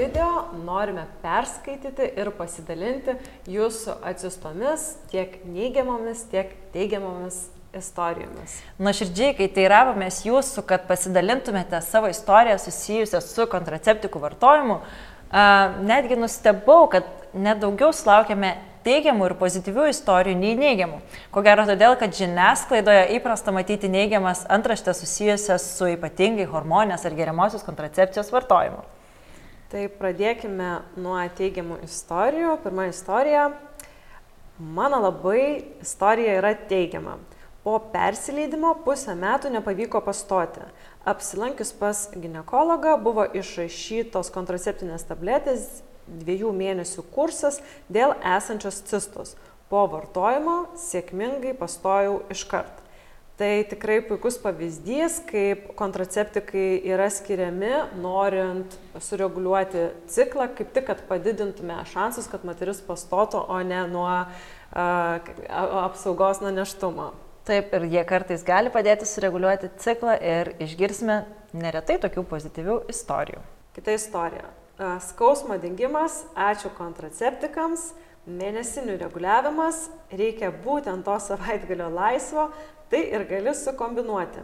video 0.00 0.48
norime 0.64 1.04
perskaityti 1.20 2.06
ir 2.16 2.30
pasidalinti 2.38 3.16
jūsų 3.50 3.98
atsiustomis 4.10 4.86
tiek 5.12 5.40
neigiamomis, 5.44 6.24
tiek 6.32 6.54
teigiamomis 6.74 7.42
istorijomis. 7.76 8.56
Nuoširdžiai, 8.82 9.34
kai 9.38 9.48
teiravomės 9.54 10.22
jūsų, 10.26 10.64
kad 10.66 10.88
pasidalintumėte 10.88 11.78
savo 11.84 12.10
istoriją 12.10 12.56
susijusią 12.62 13.20
su 13.22 13.46
kontraceptikų 13.50 14.22
vartojimu, 14.24 14.80
netgi 15.86 16.18
nustebau, 16.18 16.88
kad 16.90 17.06
nedaugiau 17.36 17.92
sulaukėme 17.94 18.56
teigiamų 18.86 19.28
ir 19.28 19.34
pozityvių 19.38 19.90
istorijų 19.92 20.38
nei 20.40 20.54
neigiamų. 20.58 21.02
Ko 21.34 21.44
gero 21.44 21.66
todėl, 21.68 21.98
kad 22.00 22.16
žiniasklaidoje 22.16 23.10
įprasta 23.18 23.52
matyti 23.54 23.92
neigiamas 23.92 24.46
antraštės 24.48 25.04
susijusias 25.04 25.68
su 25.76 25.92
ypatingai 25.92 26.48
hormonės 26.48 27.04
ar 27.04 27.18
geriamosios 27.18 27.66
kontracepcijos 27.66 28.32
vartojimu. 28.32 28.80
Tai 29.70 29.84
pradėkime 30.00 30.68
nuo 30.98 31.14
teigiamų 31.38 31.76
istorijų. 31.86 32.56
Pirma 32.64 32.88
istorija. 32.90 33.44
Mano 34.58 34.98
labai 35.04 35.62
istorija 35.78 36.32
yra 36.40 36.50
teigiama. 36.72 37.20
Po 37.62 37.76
persileidimo 37.92 38.72
pusę 38.82 39.14
metų 39.14 39.52
nepavyko 39.54 40.00
pastoti. 40.02 40.64
Apsilankius 41.06 41.70
pas 41.78 42.02
gynekologą 42.16 42.96
buvo 43.04 43.28
išrašytos 43.30 44.32
kontraceptinės 44.34 45.06
tabletės 45.06 45.68
dviejų 46.10 46.50
mėnesių 46.56 47.06
kursas 47.14 47.60
dėl 47.86 48.16
esančios 48.26 48.82
cistos. 48.90 49.36
Po 49.70 49.84
vartojimo 49.92 50.64
sėkmingai 50.82 51.54
pastojau 51.54 52.24
iškart. 52.34 52.74
Tai 53.40 53.62
tikrai 53.64 54.02
puikus 54.04 54.34
pavyzdys, 54.36 55.14
kaip 55.24 55.70
kontraceptikai 55.78 56.82
yra 56.92 57.06
skiriami, 57.08 57.70
norint 58.02 58.74
sureguliuoti 59.00 59.86
ciklą, 60.12 60.50
kaip 60.58 60.74
tik, 60.74 60.84
kad 60.90 61.00
padidintume 61.08 61.78
šansus, 61.88 62.28
kad 62.28 62.44
moteris 62.44 62.82
pastotų, 62.84 63.40
o 63.40 63.56
ne 63.64 63.80
nuo 63.88 64.10
uh, 64.12 65.32
apsaugos 65.86 66.42
nuo 66.44 66.52
neštumo. 66.52 67.08
Taip, 67.48 67.72
ir 67.80 67.88
jie 67.88 68.04
kartais 68.04 68.44
gali 68.44 68.68
padėti 68.76 69.08
sureguliuoti 69.08 69.72
ciklą 69.80 70.20
ir 70.20 70.52
išgirsime 70.60 71.22
neretai 71.56 71.96
tokių 72.04 72.28
pozityvių 72.28 72.82
istorijų. 72.92 73.40
Kita 73.72 73.96
istorija 73.96 74.52
skausmo 75.08 75.56
dingimas, 75.60 76.22
ačiū 76.36 76.70
kontraceptikams, 76.76 77.90
mėnesinių 78.28 78.98
reguliavimas, 79.00 79.88
reikia 80.12 80.50
būtent 80.64 81.06
to 81.06 81.16
savaitgalio 81.22 81.88
laisvo, 81.92 82.50
tai 82.90 83.06
ir 83.14 83.24
gali 83.30 83.54
sukombinuoti. 83.56 84.42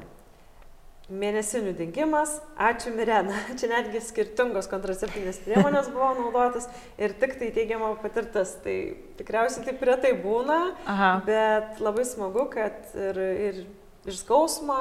Mėnesinių 1.07 1.71
dingimas, 1.79 2.33
ačiū 2.59 2.91
Mirena. 2.97 3.37
Čia 3.59 3.69
netgi 3.71 4.01
skirtingos 4.03 4.67
kontraceptinės 4.71 5.39
priemonės 5.45 5.91
buvo 5.95 6.09
naudotas 6.19 6.67
ir 6.99 7.15
tik 7.21 7.37
tai 7.39 7.53
teigiama 7.55 7.93
patirtis. 8.03 8.57
Tai 8.65 8.75
tikriausiai 9.21 9.69
taip 9.69 9.85
retai 9.87 10.17
būna, 10.19 10.59
Aha. 10.91 11.13
bet 11.29 11.79
labai 11.85 12.03
smagu, 12.09 12.49
kad 12.51 12.91
ir, 12.99 13.23
ir 13.23 13.61
ir 14.07 14.15
skausmą 14.15 14.79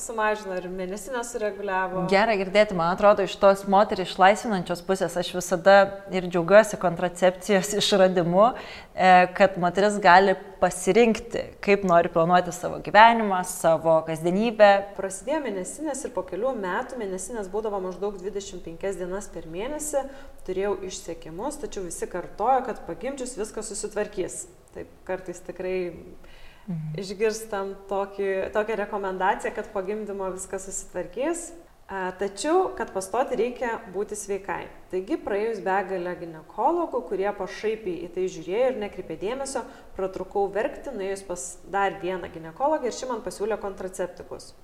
sumažino, 0.00 0.56
ir 0.56 0.68
mėnesinę 0.72 1.20
sureguliavo. 1.26 2.06
Gerai 2.10 2.38
girdėti, 2.40 2.76
man 2.78 2.94
atrodo, 2.94 3.26
iš 3.26 3.34
tos 3.40 3.66
moterį 3.70 4.06
išlaisvinančios 4.06 4.80
pusės 4.86 5.16
aš 5.20 5.32
visada 5.36 5.76
ir 6.14 6.28
džiaugiuosi 6.30 6.78
kontracepcijos 6.80 7.74
išradimu, 7.82 8.48
e, 8.94 9.12
kad 9.36 9.58
moteris 9.60 9.98
gali 10.02 10.36
pasirinkti, 10.62 11.44
kaip 11.64 11.84
nori 11.88 12.12
planuoti 12.12 12.54
savo 12.54 12.78
gyvenimą, 12.84 13.42
savo 13.48 13.98
kasdienybę. 14.06 14.70
Prasidėjo 14.96 15.42
mėnesinės 15.48 16.06
ir 16.06 16.14
po 16.16 16.24
kelių 16.28 16.54
metų 16.62 17.00
mėnesinės 17.02 17.50
būdavo 17.52 17.82
maždaug 17.84 18.16
25 18.22 19.00
dienas 19.02 19.28
per 19.32 19.48
mėnesį, 19.52 20.06
turėjau 20.46 20.76
išsiekimus, 20.88 21.60
tačiau 21.64 21.84
visi 21.88 22.08
kartojo, 22.08 22.62
kad 22.68 22.84
pagimdžius 22.88 23.36
viskas 23.40 23.72
susitvarkys. 23.72 24.44
Taip 24.72 24.88
kartais 25.04 25.42
tikrai 25.44 25.76
mhm. 26.66 26.94
išgirstam 27.02 27.74
tokį, 27.90 28.30
tokią 28.54 28.78
rekomendaciją, 28.84 29.54
kad 29.56 29.68
po 29.74 29.82
gimdymo 29.86 30.30
viskas 30.36 30.68
susitvarkys. 30.68 31.50
Tačiau, 31.92 32.70
kad 32.72 32.88
pastoti 32.94 33.36
reikia 33.36 33.74
būti 33.92 34.16
sveikai. 34.16 34.62
Taigi 34.88 35.18
praėjus 35.20 35.58
begalę 35.60 36.14
gynekologų, 36.22 37.02
kurie 37.10 37.28
pašaipiai 37.36 38.06
į 38.06 38.08
tai 38.14 38.24
žiūrėjo 38.32 38.70
ir 38.70 38.78
nekreipė 38.80 39.18
dėmesio, 39.20 39.60
pratrukau 39.98 40.46
verkti, 40.54 40.94
nuėjus 40.94 41.26
pas 41.28 41.44
dar 41.74 41.98
vieną 42.00 42.30
gynekologą 42.32 42.88
ir 42.88 42.96
ši 42.96 43.10
man 43.10 43.20
pasiūlė 43.26 43.60
kontraceptikus. 43.60 44.54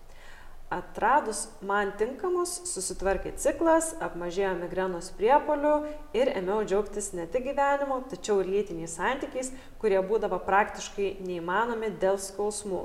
Atradus 0.68 1.46
man 1.64 1.94
tinkamus, 1.96 2.50
susitvarkė 2.68 3.30
ciklas, 3.40 3.94
apmažėjo 4.04 4.50
migrenos 4.58 5.08
priepolių 5.16 5.72
ir 6.12 6.28
ėmiau 6.36 6.60
džiaugtis 6.60 7.14
ne 7.16 7.24
tik 7.32 7.46
gyvenimu, 7.46 8.02
tačiau 8.10 8.42
ir 8.42 8.50
lytiniais 8.52 8.98
santykiais, 8.98 9.48
kurie 9.80 10.02
būdavo 10.04 10.36
praktiškai 10.44 11.14
neįmanomi 11.24 11.88
dėl 12.02 12.20
skausmų. 12.20 12.84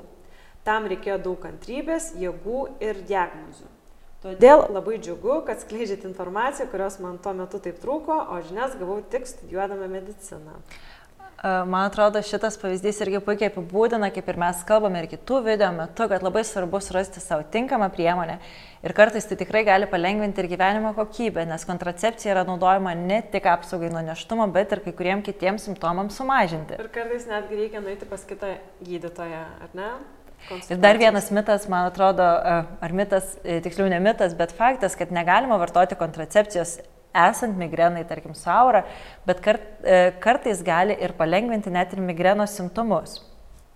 Tam 0.64 0.88
reikėjo 0.88 1.18
daug 1.26 1.36
kantrybės, 1.44 2.14
jėgų 2.16 2.64
ir 2.80 3.04
diagnozių. 3.04 3.68
Todėl 4.24 4.62
labai 4.72 4.96
džiugu, 4.96 5.42
kad 5.44 5.60
skleidžiat 5.60 6.06
informaciją, 6.08 6.70
kurios 6.72 6.96
man 7.04 7.18
tuo 7.20 7.34
metu 7.36 7.60
taip 7.60 7.76
trūko, 7.82 8.16
o 8.32 8.40
žinias 8.48 8.78
gavau 8.80 9.02
tik 9.12 9.28
studijuodama 9.28 9.90
mediciną. 9.92 10.56
Man 11.44 11.90
atrodo, 11.90 12.22
šitas 12.24 12.54
pavyzdys 12.56 13.02
irgi 13.04 13.18
puikiai 13.20 13.50
apibūdina, 13.50 14.08
kaip 14.14 14.28
ir 14.32 14.38
mes 14.40 14.62
kalbame 14.64 15.02
ir 15.02 15.10
kitų 15.10 15.42
video 15.44 15.68
metu, 15.76 16.06
kad 16.08 16.22
labai 16.24 16.40
svarbu 16.48 16.80
surasti 16.80 17.20
savo 17.20 17.44
tinkamą 17.52 17.90
priemonę 17.92 18.38
ir 18.80 18.94
kartais 18.96 19.28
tai 19.28 19.36
tikrai 19.36 19.60
gali 19.68 19.88
palengvinti 19.90 20.40
ir 20.40 20.48
gyvenimo 20.48 20.94
kokybę, 20.96 21.44
nes 21.50 21.66
kontracepcija 21.68 22.32
yra 22.32 22.46
naudojama 22.48 22.94
ne 22.96 23.20
tik 23.28 23.44
apsaugai 23.52 23.92
nuo 23.92 24.00
neštumo, 24.06 24.46
bet 24.56 24.72
ir 24.72 24.80
kai 24.86 24.96
kuriem 24.96 25.24
kitiems 25.26 25.68
simptomams 25.68 26.16
sumažinti. 26.16 26.80
Ir 26.80 26.88
kartais 26.96 27.28
netgi 27.28 27.60
reikia 27.60 27.84
nueiti 27.84 28.08
pas 28.08 28.24
kitą 28.24 28.56
gydytoją, 28.80 29.44
ar 29.68 29.76
ne? 29.76 29.92
Ir 30.72 30.80
dar 30.80 30.96
vienas 31.00 31.28
mitas, 31.32 31.68
man 31.68 31.90
atrodo, 31.90 32.24
ar 32.24 32.96
mitas, 32.96 33.36
e, 33.44 33.60
tiksliau 33.64 33.92
ne 33.92 34.00
mitas, 34.00 34.32
bet 34.36 34.56
faktas, 34.56 34.96
kad 34.96 35.12
negalima 35.12 35.60
vartoti 35.60 35.96
kontracepcijos 35.96 36.78
esant 37.14 37.56
migrenai, 37.58 38.04
tarkim, 38.08 38.34
saura, 38.34 38.84
bet 39.26 39.40
kart, 39.44 39.62
e, 39.82 40.10
kartais 40.20 40.62
gali 40.66 40.96
ir 41.00 41.14
palengventi 41.18 41.72
net 41.72 41.94
ir 41.94 42.02
migrenos 42.02 42.56
simptomus. 42.58 43.20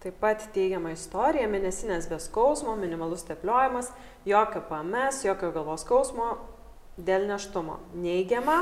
Taip 0.02 0.20
pat 0.22 0.44
teigiama 0.54 0.92
istorija, 0.94 1.48
mėnesinės 1.50 2.06
be 2.10 2.20
skausmo, 2.22 2.76
minimalus 2.78 3.24
tepliojimas, 3.26 3.90
jokio 4.26 4.62
PMS, 4.68 5.24
jokio 5.26 5.50
galvos 5.54 5.82
skausmo 5.82 6.36
dėl 6.98 7.26
neštumo. 7.26 7.80
Neigiama, 7.98 8.60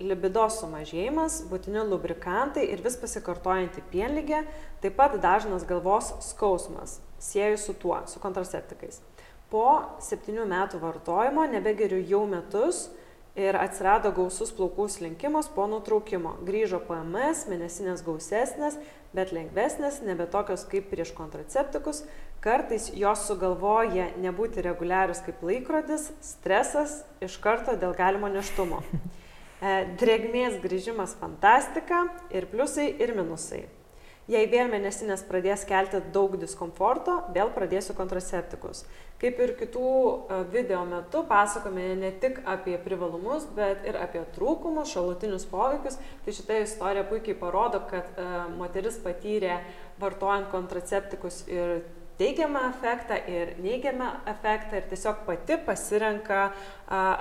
libido 0.00 0.46
sumažėjimas, 0.50 1.42
būtini 1.50 1.82
lubrikantai 1.86 2.68
ir 2.72 2.82
vis 2.84 2.96
pasikartojanti 3.00 3.82
pienlygė, 3.92 4.44
taip 4.82 4.96
pat 4.98 5.18
dažnas 5.20 5.66
galvos 5.68 6.12
skausmas, 6.24 7.00
sieju 7.18 7.58
su 7.60 7.74
tuo, 7.74 7.98
su 8.06 8.22
kontraceptikais. 8.22 9.02
Po 9.50 9.98
septynių 10.02 10.46
metų 10.46 10.78
vartojimo 10.80 11.44
nebegeriu 11.50 11.98
jau 12.06 12.22
metus, 12.30 12.86
ir 13.38 13.58
atsirado 13.58 14.10
gausus 14.14 14.50
plaukų 14.54 14.88
slinkimas 14.90 15.50
po 15.54 15.66
nutraukimo. 15.70 16.36
Grįžo 16.46 16.80
PMS, 16.86 17.46
mėnesinės 17.50 18.02
gausesnės, 18.06 18.78
bet 19.14 19.34
lengvesnės, 19.34 20.00
nebe 20.06 20.26
tokios 20.30 20.66
kaip 20.70 20.90
prieš 20.90 21.14
kontraceptikus. 21.16 22.04
Kartais 22.40 22.88
jos 22.96 23.26
sugalvoja 23.28 24.08
nebūti 24.20 24.64
reguliarius 24.64 25.20
kaip 25.26 25.42
laikrodis, 25.44 26.08
stresas 26.24 27.02
iš 27.20 27.36
karto 27.42 27.76
dėl 27.76 27.96
galimo 27.98 28.30
neštumo. 28.32 28.82
E, 29.60 29.72
drėgmės 30.00 30.54
grįžimas 30.62 31.10
fantastika 31.20 32.06
ir 32.32 32.46
pliusai 32.48 32.86
ir 32.96 33.10
minusai. 33.12 33.66
Jei 34.30 34.46
vėl 34.46 34.68
mėnesinės 34.70 35.24
pradės 35.26 35.64
kelti 35.66 35.98
daug 36.14 36.36
diskomforto, 36.38 37.16
vėl 37.34 37.48
pradėsiu 37.50 37.96
kontraceptikus. 37.98 38.84
Kaip 39.20 39.40
ir 39.42 39.52
kitų 39.58 39.88
e, 39.90 40.36
video 40.52 40.84
metu 40.86 41.24
pasakome 41.26 41.88
ne 41.98 42.12
tik 42.22 42.38
apie 42.48 42.76
privalumus, 42.80 43.48
bet 43.56 43.82
ir 43.90 43.98
apie 43.98 44.22
trūkumus, 44.36 44.92
šalutinius 44.94 45.48
poveikius. 45.50 45.98
Tai 46.24 46.34
šitą 46.36 46.60
istoriją 46.62 47.08
puikiai 47.10 47.36
parodo, 47.40 47.82
kad 47.90 48.06
uh, 48.14 48.46
moteris 48.54 49.00
patyrė 49.02 49.58
vartojant 50.00 50.48
kontraceptikus 50.52 51.42
ir 51.50 51.80
teigiamą 52.20 52.66
efektą 52.68 53.18
ir 53.32 53.54
neigiamą 53.64 54.10
efektą 54.28 54.76
ir 54.76 54.88
tiesiog 54.92 55.24
pati 55.26 55.58
pasirenka, 55.66 56.50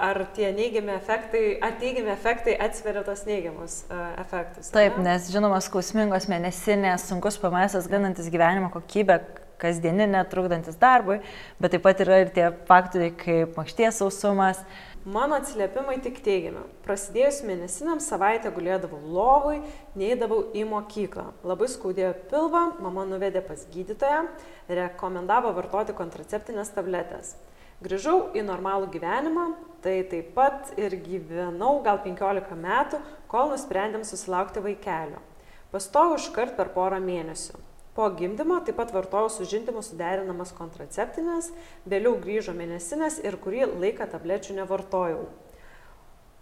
ar 0.10 0.22
tie 0.36 0.52
neigiami 0.56 0.92
efektai, 0.96 1.44
ar 1.64 1.78
teigiami 1.82 2.12
efektai 2.14 2.58
atsveria 2.68 3.04
tos 3.08 3.26
neigiamus 3.30 3.84
efektus. 4.20 4.72
Taip, 4.76 4.98
ne? 5.00 5.12
nes 5.12 5.30
žinoma, 5.34 5.62
skausmingos 5.64 6.28
mėnesinės, 6.32 7.08
sunkus 7.12 7.40
PMS, 7.40 7.88
ganantis 7.92 8.32
gyvenimo 8.34 8.72
kokybę, 8.74 9.22
kasdieninė, 9.60 10.24
trukdantis 10.32 10.80
darbui, 10.80 11.20
bet 11.60 11.76
taip 11.76 11.84
pat 11.86 12.04
yra 12.06 12.24
ir 12.24 12.32
tie 12.36 12.50
faktoriai 12.70 13.16
kaip 13.20 13.60
makšties 13.60 14.02
sausumas, 14.02 14.64
Mano 15.06 15.38
atsiliepimai 15.40 15.96
tik 16.04 16.18
teigiami. 16.22 16.60
Prasidėjus 16.84 17.38
mėnesinam 17.48 18.02
savaitę 18.04 18.52
gulėdavau 18.52 19.00
lovui, 19.00 19.62
neįdavau 19.96 20.42
į 20.52 20.66
mokyklą. 20.68 21.24
Labai 21.48 21.70
skaudėjo 21.72 22.10
pilvą, 22.28 22.64
mama 22.84 23.06
nuvedė 23.08 23.40
pas 23.46 23.64
gydytoją, 23.72 24.26
rekomendavo 24.68 25.54
vartoti 25.56 25.96
kontraceptinės 25.96 26.74
tabletės. 26.76 27.32
Grįžau 27.80 28.34
į 28.36 28.44
normalų 28.44 28.92
gyvenimą, 28.98 29.48
tai 29.80 30.02
taip 30.12 30.34
pat 30.36 30.76
ir 30.76 30.98
gyvenau 31.00 31.78
gal 31.88 32.04
15 32.04 32.60
metų, 32.60 33.00
kol 33.32 33.56
nusprendėm 33.56 34.04
susilaukti 34.04 34.62
vaikelio. 34.68 35.24
Pastojau 35.72 36.20
iškart 36.20 36.60
per 36.60 36.76
porą 36.76 37.00
mėnesių. 37.00 37.69
Po 38.00 38.06
gimdymo 38.16 38.62
taip 38.64 38.78
pat 38.80 38.94
vartojau 38.96 39.28
su 39.28 39.44
žindimu 39.44 39.82
suderinamas 39.84 40.54
kontraceptinės, 40.56 41.50
vėliau 41.84 42.14
grįžo 42.24 42.54
mėnesinės 42.56 43.18
ir 43.28 43.36
kurį 43.44 43.66
laiką 43.74 44.06
tablečių 44.14 44.56
nevartojau. 44.62 45.26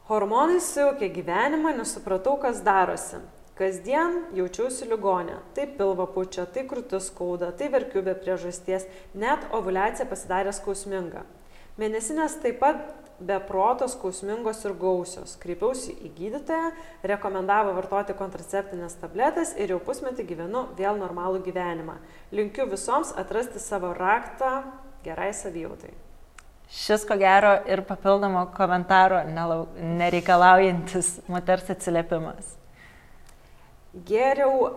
Hormonai 0.06 0.59
sujaukė 0.62 1.09
gyvenimą, 1.15 1.71
nesupratau, 1.80 2.36
kas 2.44 2.62
darosi. 2.62 3.24
Kasdien 3.57 4.19
jaučiausi 4.38 4.86
ligonė. 4.92 5.39
Tai 5.57 5.65
pilva 5.80 6.06
pučia, 6.13 6.45
tai 6.45 6.68
krūtis 6.69 7.09
skauda, 7.09 7.50
tai 7.57 7.71
verkiu 7.74 8.06
be 8.06 8.13
priežasties, 8.13 8.86
net 9.18 9.50
ovulacija 9.50 10.06
pasidarė 10.13 10.54
skausminga. 10.54 11.25
Mėnesinės 11.81 12.38
taip 12.45 12.62
pat 12.62 12.86
be 13.19 13.40
protos 13.48 13.96
skausmingos 13.96 14.64
ir 14.66 14.74
gausios. 14.78 15.36
Kreipiausi 15.42 15.96
į 16.06 16.12
gydytoją, 16.18 16.72
rekomendavo 17.12 17.74
vartoti 17.78 18.16
kontraceptinės 18.18 18.98
tabletės 19.02 19.56
ir 19.58 19.74
jau 19.74 19.80
pusmetį 19.84 20.25
gyvenu 20.28 20.68
vėl 20.78 21.00
normalų 21.02 21.42
gyvenimą. 21.48 21.98
Linkiu 22.36 22.68
visoms 22.69 23.14
atrasti 23.18 23.62
savo 23.64 23.94
raktą 23.98 24.62
gerai 25.06 25.31
savijautai. 25.34 25.94
Šis, 26.68 27.06
ko 27.08 27.16
gero, 27.16 27.54
ir 27.72 27.81
papildomo 27.88 28.44
komentaro 28.52 29.22
nereikalaujantis 29.25 31.14
moters 31.31 31.69
atsiliepimas. 31.72 32.58
Geriau 34.06 34.68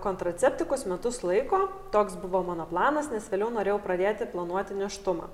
kontraceptikus 0.00 0.86
metus 0.88 1.18
laiko, 1.26 1.66
toks 1.92 2.14
buvo 2.22 2.40
mano 2.46 2.64
planas, 2.70 3.10
nes 3.12 3.26
vėliau 3.28 3.50
norėjau 3.52 3.80
pradėti 3.82 4.30
planuoti 4.30 4.78
neštumą. 4.78 5.26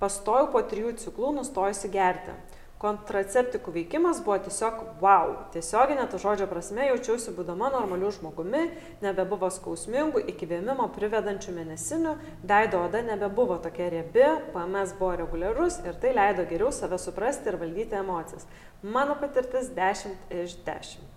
Pastojau 0.00 0.50
po 0.52 0.60
trijų 0.66 0.96
ciklų 1.00 1.32
nustojusi 1.38 1.92
gerti 1.92 2.36
kontraceptikų 2.82 3.72
veikimas 3.72 4.20
buvo 4.24 4.36
tiesiog 4.44 4.82
wow. 5.00 5.32
Tiesioginė 5.54 6.04
to 6.12 6.20
žodžio 6.20 6.48
prasme 6.50 6.88
jaučiausi 6.90 7.32
būdama 7.36 7.70
normaliu 7.72 8.10
žmogumi, 8.12 8.66
nebebuvo 9.04 9.48
skausmingų, 9.52 10.26
iki 10.32 10.48
vėmimo 10.50 10.90
privedančių 10.96 11.56
mėnesinių, 11.56 12.14
veido 12.46 12.84
oda 12.84 13.02
nebebuvo 13.06 13.58
tokia 13.64 13.88
riebi, 13.96 14.28
PMS 14.52 14.96
buvo 15.00 15.14
reguliarus 15.22 15.80
ir 15.86 15.96
tai 16.02 16.12
leido 16.16 16.44
geriau 16.50 16.72
save 16.72 17.00
suprasti 17.00 17.52
ir 17.52 17.60
valdyti 17.62 17.96
emocijas. 17.96 18.48
Mano 18.84 19.16
patirtis 19.20 19.72
10 19.76 20.36
iš 20.44 20.58
10. 20.68 21.15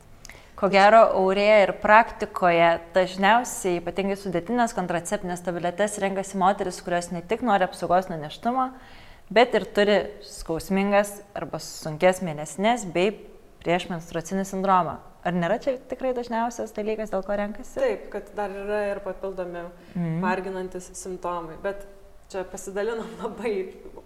Ko 0.60 0.68
gero, 0.68 1.06
aurėje 1.16 1.60
ir 1.64 1.72
praktikoje 1.80 2.68
dažniausiai 2.92 3.78
ypatingai 3.80 4.18
sudėtinės 4.20 4.74
kontraceptinės 4.76 5.46
tabletės 5.46 5.94
renkasi 6.04 6.36
moteris, 6.42 6.82
kurios 6.84 7.08
ne 7.14 7.22
tik 7.24 7.46
nori 7.48 7.64
apsaugos 7.64 8.10
nuo 8.12 8.18
neštumo, 8.20 8.66
bet 9.32 9.56
ir 9.56 9.66
turi 9.78 9.96
skausmingas 10.28 11.22
arba 11.32 11.62
sunkes 11.64 12.20
mėnesinės 12.28 12.84
bei 12.92 13.14
prieš 13.64 13.88
menstruacinį 13.94 14.44
sindromą. 14.50 14.98
Ar 15.24 15.36
nėra 15.36 15.62
čia 15.64 15.78
tikrai 15.88 16.12
dažniausias 16.18 16.76
dalykas, 16.76 17.14
dėl 17.16 17.24
ko 17.24 17.40
renkasi? 17.40 17.80
Taip, 17.80 18.10
kad 18.12 18.28
dar 18.36 18.52
yra 18.52 18.82
ir 18.90 19.02
papildomi 19.04 19.64
mm. 19.64 20.20
varginantis 20.24 20.92
simptomai, 21.00 21.56
bet 21.64 21.88
čia 22.30 22.44
pasidalinom 22.46 23.08
labai 23.24 23.54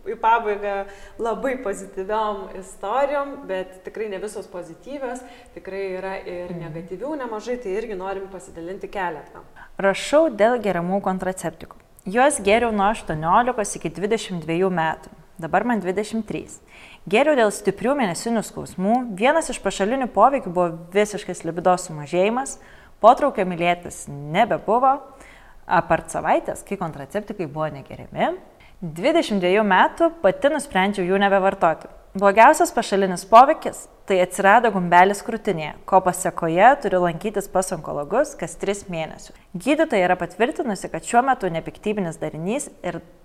į 0.07 0.15
pabaigą 0.19 0.73
labai 1.21 1.53
pozityviom 1.63 2.53
istorijom, 2.59 3.33
bet 3.47 3.81
tikrai 3.85 4.09
ne 4.11 4.19
visos 4.23 4.47
pozityvios, 4.51 5.23
tikrai 5.55 5.83
yra 5.97 6.13
ir 6.19 6.51
mm. 6.51 6.61
negatyvių 6.65 7.15
nemažai, 7.23 7.57
tai 7.63 7.75
irgi 7.79 7.97
norim 7.99 8.29
pasidalinti 8.31 8.89
keletą. 8.91 9.43
Rašau 9.81 10.29
dėl 10.31 10.59
geramų 10.63 11.01
kontraceptikų. 11.03 11.79
Juos 12.13 12.39
geriau 12.43 12.71
nuo 12.75 12.89
18 12.91 13.77
iki 13.79 13.91
22 13.95 14.71
metų. 14.71 15.11
Dabar 15.39 15.63
man 15.67 15.81
23. 15.81 16.43
Geriau 17.09 17.35
dėl 17.35 17.49
stiprių 17.51 17.95
mėnesinių 17.99 18.43
skausmų. 18.45 18.97
Vienas 19.19 19.49
iš 19.51 19.59
pašalinių 19.63 20.07
poveikių 20.13 20.51
buvo 20.53 20.67
visiškas 20.93 21.41
libidos 21.47 21.87
sumažėjimas, 21.89 22.59
potraukio 23.03 23.43
mylėtis 23.49 24.05
nebebuvo, 24.07 24.93
apart 25.67 26.11
savaitės, 26.13 26.63
kai 26.67 26.77
kontraceptikai 26.77 27.47
buvo 27.47 27.67
negeriami. 27.73 28.35
22 28.83 29.63
metų 29.63 30.11
pati 30.21 30.49
nusprendžiau 30.51 31.05
jų 31.07 31.17
nebevartoti. 31.23 31.87
Blogiausias 32.13 32.69
pašalinis 32.69 33.25
poveikis- 33.25 33.87
tai 34.05 34.19
atsirado 34.21 34.69
gumbelis 34.71 35.23
krūtinėje, 35.23 35.73
ko 35.85 36.01
pasiekoje 36.01 36.81
turiu 36.83 36.99
lankytis 37.01 37.49
pas 37.49 37.71
onkologus 37.71 38.35
kas 38.37 38.55
3 38.55 38.85
mėnesius. 38.85 39.31
Gydytoja 39.57 40.05
yra 40.05 40.15
patvirtinusi, 40.15 40.91
kad 40.91 41.01
šiuo 41.01 41.23
metu 41.25 41.49
nepiktybinis 41.49 42.17
darinys 42.19 42.69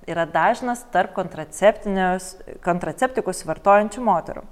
yra 0.06 0.24
dažnas 0.24 0.84
tarp 0.90 1.12
kontraceptikus 1.14 3.44
vartojančių 3.44 4.00
moterų. 4.00 4.42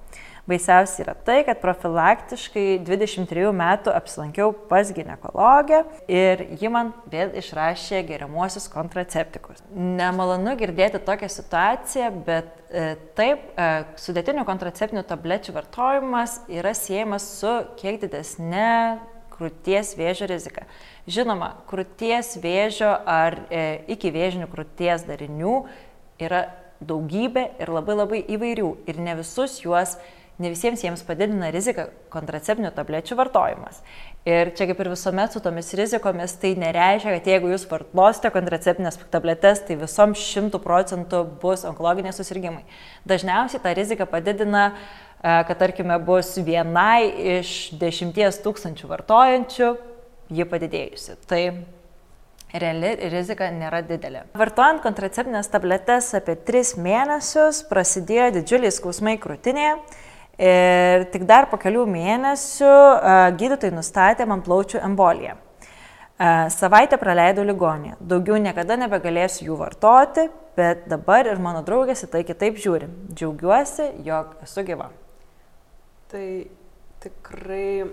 Baisiausia 0.46 1.02
yra 1.02 1.14
tai, 1.26 1.40
kad 1.43 1.58
profilaktiškai 1.58 2.78
23 2.87 3.48
metų 3.56 3.90
apsilankiau 3.90 4.52
pas 4.70 4.93
gynekologę 4.94 5.81
ir 6.06 6.44
ji 6.60 6.70
man 6.70 6.93
vėl 7.10 7.32
išrašė 7.40 8.04
geriamuosius 8.06 8.69
kontraceptikus. 8.70 9.64
Nemalonu 9.75 10.54
girdėti 10.60 11.00
tokią 11.02 11.28
situaciją, 11.34 12.10
bet 12.28 12.52
e, 12.70 12.93
taip, 13.19 13.43
e, 13.58 13.66
sudėtinių 13.98 14.44
kontraceptinių 14.46 15.02
tablečių 15.08 15.54
vartojimas 15.56 16.38
yra 16.46 16.76
siejamas 16.78 17.26
su 17.40 17.50
kiek 17.81 17.99
didesnė 18.04 19.00
krūties 19.34 19.96
vėžio 19.99 20.28
rizika. 20.31 20.62
Žinoma, 21.10 21.56
krūties 21.66 22.37
vėžio 22.42 22.92
ar 23.02 23.40
e, 23.50 23.64
iki 23.96 24.14
vėžinių 24.14 24.46
krūties 24.52 25.08
darinių 25.10 25.56
yra 26.22 26.44
daugybė 26.81 27.49
ir 27.58 27.72
labai 27.72 27.99
labai 27.99 28.22
įvairių 28.37 28.70
ir 28.87 29.02
ne 29.02 29.16
visus 29.19 29.58
juos 29.64 29.96
ne 30.42 30.50
visiems 30.52 30.82
jiems 30.84 31.02
padidina 31.06 31.48
riziką 31.54 31.86
kontraceptinių 32.12 32.70
tablečių 32.76 33.16
vartojimas. 33.16 33.80
Ir 34.28 34.50
čia 34.58 34.66
kaip 34.68 34.80
ir 34.82 34.90
visuomet 34.90 35.32
su 35.32 35.40
tomis 35.40 35.70
rizikomis, 35.78 36.34
tai 36.42 36.52
nereiškia, 36.58 37.14
kad 37.16 37.30
jeigu 37.30 37.52
jūs 37.52 37.64
vartosite 37.70 38.32
kontraceptinės 38.34 38.98
tabletes, 39.12 39.62
tai 39.68 39.78
visom 39.80 40.16
šimtų 40.18 40.60
procentų 40.64 41.22
bus 41.42 41.64
onkologiniai 41.68 42.14
susirgymai. 42.16 42.64
Dažniausiai 43.08 43.62
tą 43.62 43.72
riziką 43.78 44.08
padidina, 44.10 44.66
e, 44.72 45.38
kad 45.48 45.56
tarkime 45.62 45.96
bus 46.02 46.34
vienai 46.36 47.06
iš 47.38 47.54
dešimties 47.80 48.42
tūkstančių 48.44 48.92
vartojančių 48.92 49.70
ji 50.36 50.48
padidėjusi. 50.50 51.16
Tai 51.30 51.42
reali 52.60 52.92
rizika 53.12 53.49
nėra 53.54 53.80
didelė. 53.87 54.25
Vartojant 54.38 54.82
kontraceptinės 54.84 55.49
tabletes 55.52 56.12
apie 56.18 56.37
3 56.49 56.76
mėnesius 56.82 57.62
prasidėjo 57.70 58.32
didžiuliai 58.40 58.75
skausmai 58.75 59.16
krūtinėje 59.22 59.76
Ir 60.37 61.07
tik 61.12 61.25
dar 61.25 61.47
po 61.49 61.57
kelių 61.57 61.87
mėnesių 61.88 62.73
gydytojai 63.40 63.73
nustatė 63.73 64.26
man 64.28 64.43
plaučių 64.45 64.83
emboliją. 64.85 65.38
Savaitę 66.52 66.97
praleidau 67.00 67.45
ligonėje. 67.45 67.97
Daugiau 68.00 68.37
niekada 68.40 68.76
nebegalėsiu 68.81 69.50
jų 69.50 69.57
vartoti, 69.61 70.26
bet 70.57 70.87
dabar 70.88 71.28
ir 71.28 71.40
mano 71.40 71.61
draugės 71.64 72.05
į 72.07 72.11
tai 72.12 72.23
kitaip 72.28 72.61
žiūri. 72.61 72.88
Džiaugiuosi, 73.12 73.90
jog 74.05 74.37
esu 74.45 74.64
gyva. 74.64 74.90
Tai 76.12 76.26
tikrai 77.05 77.85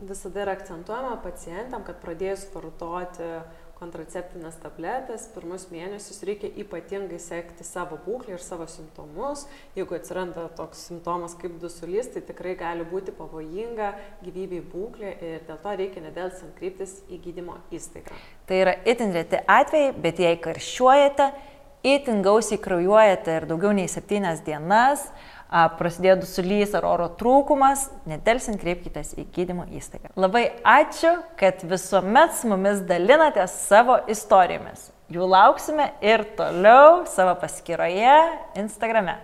visada 0.00 0.44
yra 0.44 0.56
akcentuojama 0.56 1.16
pacientam, 1.24 1.84
kad 1.84 2.00
pradėjus 2.04 2.44
vartoti 2.52 3.28
kontraceptinės 3.78 4.58
tabletės 4.62 5.28
pirmus 5.34 5.68
mėnesius 5.72 6.22
reikia 6.26 6.50
ypatingai 6.62 7.20
sekti 7.22 7.66
savo 7.66 7.98
būklę 8.04 8.34
ir 8.36 8.42
savo 8.42 8.66
simptomus. 8.70 9.46
Jeigu 9.78 9.96
atsiranda 9.98 10.48
toks 10.58 10.86
simptomas 10.90 11.36
kaip 11.38 11.58
dusulys, 11.62 12.10
tai 12.14 12.22
tikrai 12.26 12.56
gali 12.58 12.86
būti 12.88 13.14
pavojinga 13.16 13.92
gyvybei 14.24 14.62
būklė 14.72 15.14
ir 15.18 15.46
dėl 15.48 15.60
to 15.62 15.76
reikia 15.82 16.04
nedėlsant 16.08 16.56
kryptis 16.58 16.98
į 17.08 17.20
gydymo 17.28 17.58
įstaigą. 17.74 18.18
Tai 18.48 18.62
yra 18.64 18.74
itin 18.88 19.14
reti 19.14 19.42
atvejai, 19.44 19.94
bet 20.02 20.22
jei 20.22 20.38
karščiuojate, 20.42 21.30
itin 21.86 22.22
gausiai 22.22 22.60
kraujuojate 22.62 23.36
ir 23.40 23.46
daugiau 23.50 23.72
nei 23.76 23.88
septynias 23.90 24.42
dienas, 24.46 25.04
prasidėjo 25.48 26.18
dusulys 26.24 26.74
ar 26.76 26.84
oro 26.88 27.08
trūkumas, 27.20 27.86
nedelsint 28.08 28.60
kreipkitės 28.60 29.14
į 29.16 29.28
gydymo 29.32 29.64
įstaigą. 29.78 30.12
Labai 30.18 30.48
ačiū, 30.66 31.14
kad 31.40 31.64
visuomet 31.64 32.36
su 32.36 32.50
mumis 32.50 32.82
dalinate 32.88 33.46
savo 33.52 34.00
istorijomis. 34.10 34.90
Jų 35.08 35.24
lauksime 35.24 35.92
ir 36.04 36.26
toliau 36.36 37.06
savo 37.08 37.32
paskyroje 37.40 38.18
Instagrame. 38.60 39.16